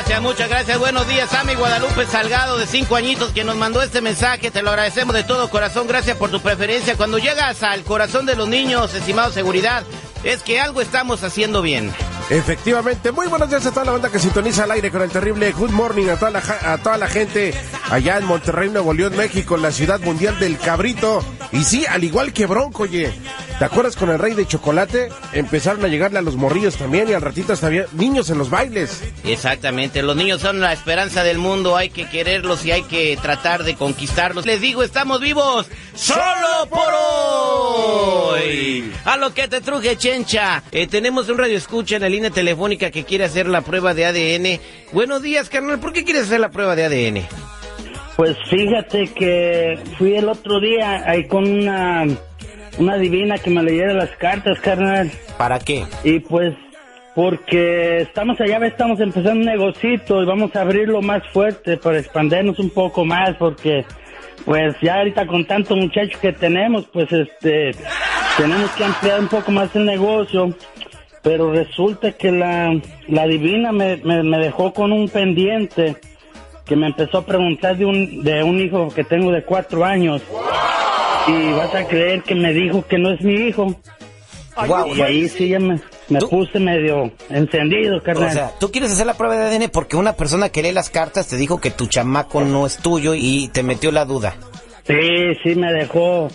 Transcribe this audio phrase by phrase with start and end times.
[0.00, 0.78] Gracias, muchas gracias.
[0.78, 4.50] Buenos días, Sammy Guadalupe Salgado, de cinco añitos, que nos mandó este mensaje.
[4.50, 5.86] Te lo agradecemos de todo corazón.
[5.86, 6.96] Gracias por tu preferencia.
[6.96, 9.82] Cuando llegas al corazón de los niños, estimado seguridad,
[10.24, 11.92] es que algo estamos haciendo bien.
[12.30, 15.52] Efectivamente, muy buenos días a toda la banda que sintoniza al aire con el terrible
[15.52, 17.52] Good Morning a toda la, toda la gente
[17.90, 21.22] allá en Monterrey, Nuevo León, México, la ciudad mundial del cabrito.
[21.52, 23.12] Y sí, al igual que Bronco, oye,
[23.60, 25.10] ¿te acuerdas con el rey de chocolate?
[25.34, 28.48] Empezaron a llegarle a los morrillos también y al ratito hasta había niños en los
[28.48, 29.04] bailes.
[29.22, 33.64] Exactamente, los niños son la esperanza del mundo, hay que quererlos y hay que tratar
[33.64, 34.46] de conquistarlos.
[34.46, 36.88] Les digo, estamos vivos solo por
[38.32, 38.90] hoy.
[39.04, 40.62] A lo que te truje, chencha.
[40.72, 44.06] Eh, tenemos un radio escucha en la línea telefónica que quiere hacer la prueba de
[44.06, 44.60] ADN.
[44.92, 47.26] Buenos días, carnal, ¿por qué quieres hacer la prueba de ADN?
[48.16, 52.06] Pues fíjate que fui el otro día ahí con una,
[52.80, 55.10] una divina que me leyera las cartas, carnal.
[55.36, 55.84] ¿Para qué?
[56.02, 56.54] Y pues
[57.14, 62.58] porque estamos allá, estamos empezando un negocito y vamos a abrirlo más fuerte para expandernos
[62.58, 63.84] un poco más porque
[64.46, 67.72] pues ya ahorita con tanto muchacho que tenemos, pues este
[68.38, 70.54] tenemos que ampliar un poco más el negocio.
[71.22, 75.96] Pero resulta que la, la divina me, me, me dejó con un pendiente
[76.64, 80.22] que me empezó a preguntar de un, de un hijo que tengo de cuatro años.
[81.28, 83.76] Y vas a creer que me dijo que no es mi hijo.
[84.66, 84.94] Guau.
[84.94, 86.28] Y ahí sí ya me, me ¿Tú?
[86.28, 88.28] puse medio encendido, carnal.
[88.28, 90.90] O sea, tú quieres hacer la prueba de ADN porque una persona que lee las
[90.90, 94.34] cartas te dijo que tu chamaco no es tuyo y te metió la duda.
[94.86, 94.98] sí,
[95.42, 96.28] sí me dejó.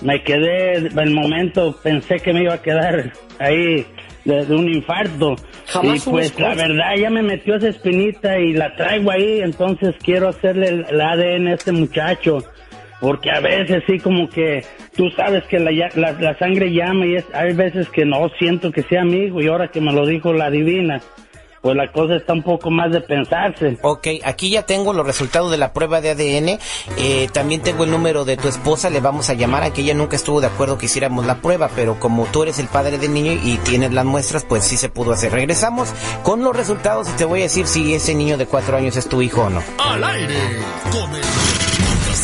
[0.00, 3.84] Me quedé, el momento pensé que me iba a quedar ahí
[4.24, 5.34] de, de un infarto.
[5.82, 10.28] y pues la verdad ya me metió esa espinita y la traigo ahí, entonces quiero
[10.28, 12.38] hacerle el, el ADN a este muchacho.
[13.00, 14.64] Porque a veces sí como que
[14.96, 18.28] tú sabes que la, ya- la, la sangre llama y es, hay veces que no
[18.38, 21.00] siento que sea amigo y ahora que me lo dijo la divina,
[21.62, 23.78] pues la cosa está un poco más de pensarse.
[23.82, 26.58] Ok, aquí ya tengo los resultados de la prueba de ADN.
[26.98, 28.90] eh, también tengo el número de tu esposa.
[28.90, 31.68] Le vamos a llamar, aunque ella nunca estuvo de acuerdo que hiciéramos la prueba.
[31.74, 34.88] Pero como tú eres el padre del niño y tienes las muestras, pues sí se
[34.88, 35.32] pudo hacer.
[35.32, 35.92] Regresamos
[36.22, 39.08] con los resultados y te voy a decir si ese niño de cuatro años es
[39.08, 39.62] tu hijo o no.
[39.78, 40.34] Al aire
[40.92, 41.22] con el...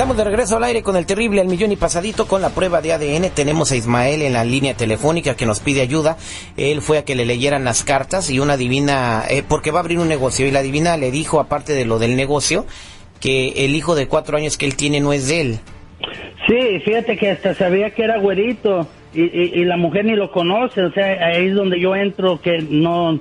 [0.00, 2.80] Estamos de regreso al aire con el terrible al millón y pasadito con la prueba
[2.80, 3.34] de ADN.
[3.34, 6.16] Tenemos a Ismael en la línea telefónica que nos pide ayuda.
[6.56, 9.82] Él fue a que le leyeran las cartas y una divina, eh, porque va a
[9.82, 12.64] abrir un negocio y la divina le dijo, aparte de lo del negocio,
[13.20, 15.58] que el hijo de cuatro años que él tiene no es de él.
[16.48, 20.32] Sí, fíjate que hasta sabía que era güerito y, y, y la mujer ni lo
[20.32, 23.20] conoce, o sea, ahí es donde yo entro que no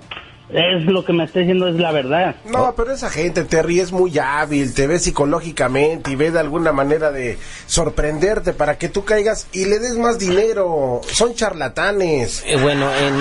[0.52, 2.36] es lo que me está diciendo es la verdad.
[2.46, 6.72] No, pero esa gente, Terry, es muy hábil, te ve psicológicamente y ve de alguna
[6.72, 7.38] manera de
[7.68, 11.02] sorprenderte para que tú caigas y le des más dinero.
[11.12, 12.44] Son charlatanes.
[12.48, 13.16] Eh, bueno, en,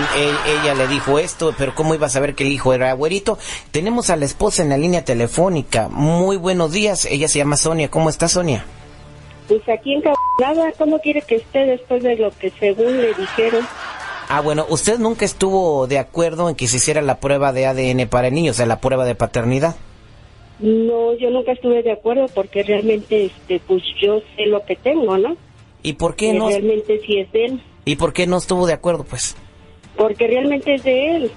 [0.62, 3.38] ella le dijo esto, pero ¿cómo iba a saber que el hijo era güerito?
[3.70, 5.88] Tenemos a la esposa en la línea telefónica.
[5.88, 7.04] Muy buenos días.
[7.04, 7.90] Ella se llama Sonia.
[7.90, 8.64] ¿Cómo está Sonia?
[9.48, 13.66] Pues aquí encabronada, ¿cómo quiere que esté después de lo que según le dijeron?
[14.28, 18.06] Ah, bueno, usted nunca estuvo de acuerdo en que se hiciera la prueba de ADN
[18.08, 19.76] para el niño, o sea, la prueba de paternidad.
[20.60, 25.16] No, yo nunca estuve de acuerdo porque realmente, este, pues yo sé lo que tengo,
[25.16, 25.36] ¿no?
[25.82, 26.48] ¿Y por qué Que no?
[26.48, 29.34] realmente sí es de él, ¿Y por qué no estuvo de acuerdo, pues?
[29.96, 31.22] porque realmente es de él.
[31.24, 31.30] Yo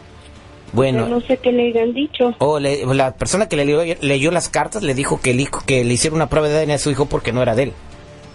[0.73, 2.33] Bueno, no sé qué le hayan dicho.
[2.39, 5.61] o le- la persona que le leyó, leyó las cartas le dijo que, el hijo,
[5.65, 7.73] que le hiciera una prueba de ADN a su hijo porque no era de él.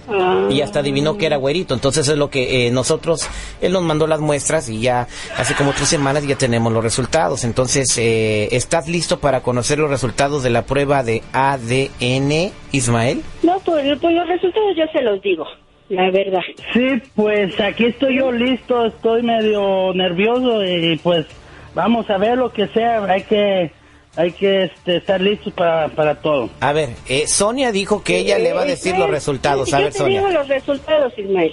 [0.08, 0.48] Ah.
[0.50, 1.74] Y hasta adivinó que era güerito.
[1.74, 3.28] Entonces es lo que eh, nosotros,
[3.60, 7.44] él nos mandó las muestras y ya hace como tres semanas ya tenemos los resultados.
[7.44, 13.22] Entonces, eh, ¿estás listo para conocer los resultados de la prueba de ADN, Ismael?
[13.42, 15.46] No, pues, pues los resultados yo se los digo,
[15.88, 16.40] la verdad.
[16.72, 21.26] Sí, pues aquí estoy yo listo, estoy medio nervioso y pues
[21.74, 23.72] vamos a ver lo que sea, hay que
[24.16, 26.48] hay que este, estar listos para, para todo.
[26.60, 29.72] A ver, eh, Sonia dijo que ella le va a decir los resultados.
[29.74, 30.38] A yo ver, te digo Sonia.
[30.38, 31.52] los resultados, Ismael.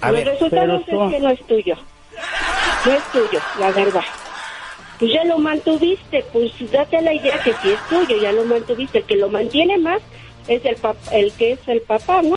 [0.00, 1.74] A los ver, resultados es que no es tuyo.
[2.86, 4.02] No es tuyo, la verdad.
[4.98, 8.98] Pues ya lo mantuviste, pues date la idea que si es tuyo, ya lo mantuviste.
[8.98, 10.00] El que lo mantiene más
[10.48, 12.36] es el, pap- el que es el papá, ¿no?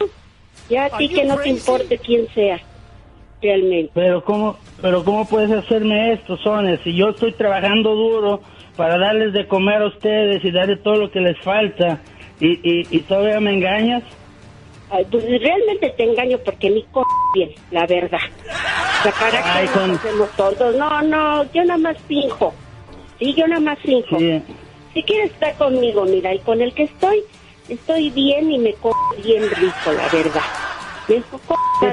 [0.69, 2.59] Ya a ti que no te importe quién sea,
[3.41, 3.91] realmente.
[3.93, 8.41] Pero cómo, pero cómo puedes hacerme esto, Sonia, si yo estoy trabajando duro
[8.75, 12.01] para darles de comer a ustedes y darles todo lo que les falta
[12.39, 14.03] y, y, y todavía me engañas.
[14.89, 17.03] Ay, pues realmente te engaño porque mi co
[17.33, 18.19] bien, la verdad.
[19.19, 20.75] ¿para Ay, qué con- nos hacemos tontos?
[20.75, 22.53] No, no, yo nada más finjo.
[23.19, 24.17] Sí, yo nada más finjo.
[24.19, 24.41] Sí.
[24.93, 27.21] Si quieres estar conmigo, mira, y con el que estoy,
[27.69, 28.91] estoy bien y me co
[29.23, 30.41] bien rico, la verdad.
[31.07, 31.41] Rico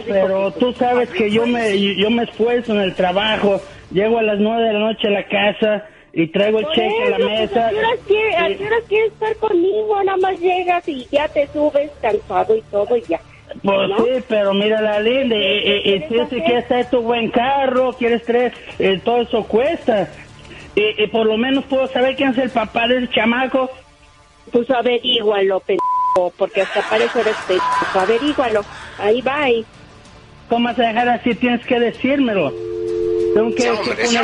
[0.07, 3.61] pero tú sabes que yo me yo me esfuerzo en el trabajo,
[3.91, 7.05] llego a las nueve de la noche a la casa y traigo el Por cheque
[7.05, 7.67] a la eso, pues, mesa.
[7.67, 7.77] ¿a qué
[8.07, 10.03] quiere- a qué horas quieres estar conmigo?
[10.05, 13.21] Nada más llegas y ya te subes cansado y todo y ya.
[13.63, 13.97] Pues ¿no?
[14.05, 16.45] sí, pero mira la linda, y, y, y ¿Quieres si si hacer?
[16.45, 20.09] quieres traer tu buen carro, quieres traer, eh, todo eso cuesta.
[20.75, 23.71] Y, y por lo menos puedo saber quién es el papá del chamaco.
[24.53, 28.01] Pues averígualo, pendejo, porque hasta para eso eres pendejo.
[28.01, 28.61] Averígualo.
[28.99, 29.65] Ahí va, ahí.
[30.49, 31.35] ¿Cómo vas a dejar así?
[31.35, 32.53] Tienes que decírmelo.
[33.35, 34.19] Tengo que decir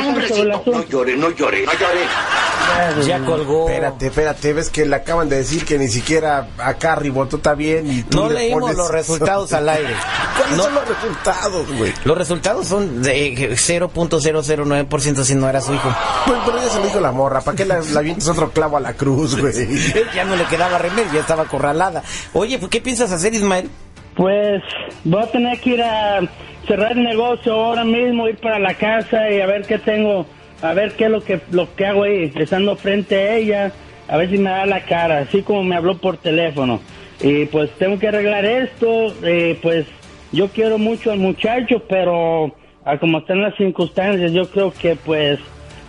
[0.51, 0.83] asunto.
[0.89, 3.05] llore, no llore, no llore.
[3.05, 3.69] ya colgó.
[3.69, 7.89] Espérate, espérate, ves que le acaban de decir que ni siquiera acá Ribotó está bien
[7.89, 9.93] y tú No le leímos pones- los resultados al aire.
[10.37, 10.63] ¿Cuáles No.
[10.63, 11.93] son los resultados, güey?
[12.03, 15.95] Los resultados son de 0.009% si no era su hijo.
[16.25, 18.77] Pues, pero ya se lo dijo la morra, ¿para qué la, la avientas otro clavo
[18.77, 19.53] a la cruz, güey?
[20.15, 22.03] ya no le quedaba remedio, ya estaba acorralada.
[22.33, 23.69] Oye, pues, ¿qué piensas hacer, Ismael?
[24.15, 24.63] Pues
[25.03, 26.21] voy a tener que ir a
[26.67, 30.25] cerrar el negocio ahora mismo, ir para la casa y a ver qué tengo,
[30.61, 33.71] a ver qué es lo que, lo que hago ahí, estando frente a ella,
[34.07, 36.79] a ver si me da la cara, así como me habló por teléfono.
[37.21, 39.85] Y pues tengo que arreglar esto, eh, pues
[40.31, 45.39] yo quiero mucho al muchacho, pero a como están las circunstancias, yo creo que pues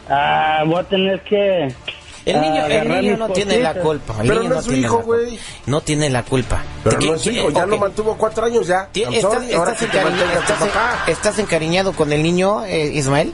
[0.09, 1.69] ah, voy a tener que...
[2.27, 4.15] El niño, ah, el niño no tiene la culpa.
[4.21, 5.39] el Pero niño no es su tiene hijo, güey.
[5.67, 6.63] No tiene la culpa.
[6.83, 7.71] Pero ¿Qué- no es su hijo, ya ok.
[7.71, 8.89] lo mantuvo cuatro años ya.
[8.93, 11.05] ¿Estás, sorry, ahora estás que te encariñ- mantenga tu estás- papá.
[11.07, 13.33] estás encariñado con el niño, eh, Ismael?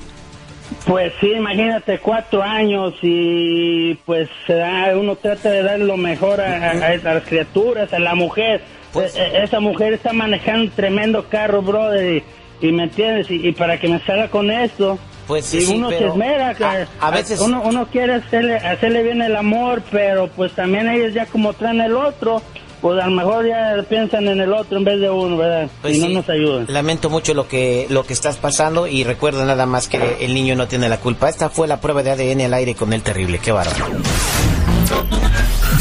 [0.87, 6.41] Pues sí, imagínate, cuatro años y pues se da- uno trata de dar lo mejor
[6.41, 8.63] a, a- a las criaturas, a la mujer.
[8.93, 12.23] Pues- E- e- esa mujer está manejando un tremendo carro, brother,
[12.61, 15.75] y, y me entiendes, y, y para que me salga con esto, Pues y sí,
[15.75, 19.37] uno se pero esmera, que a- a veces- uno, uno quiere hacerle, hacerle bien el
[19.37, 22.43] amor, pero pues también ellos ya como traen el otro,
[22.81, 25.69] pues a lo mejor ya piensan en el otro en vez de uno, ¿verdad?
[25.81, 26.67] Pues y no sí, nos ayudan.
[26.69, 30.57] Lamento mucho lo que lo que estás pasando y recuerda nada más que el niño
[30.57, 31.29] no tiene la culpa.
[31.29, 33.39] Esta fue la prueba de ADN al aire con el terrible.
[33.39, 33.87] Qué bárbaro.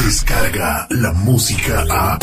[0.06, 2.18] Descarga la música a.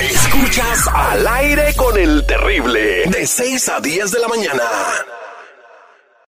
[0.00, 3.04] Escuchas al aire con el terrible.
[3.06, 4.62] De 6 a 10 de la mañana.